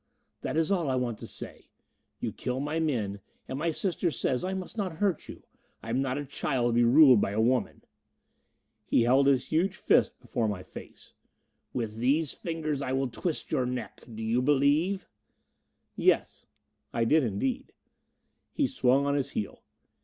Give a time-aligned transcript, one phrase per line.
[0.41, 1.67] "That is all I want to say.
[2.19, 5.43] You kill my men, and my sister says I must not hurt you.
[5.83, 7.83] I am not a child to be ruled by a woman!"
[8.83, 11.13] He held his huge fist before my face.
[11.71, 14.01] "With these fingers I will twist your neck!
[14.11, 15.07] Do you believe it?"
[15.95, 16.47] "Yes."
[16.91, 17.71] I did indeed.
[18.55, 19.61] He swung on his heel.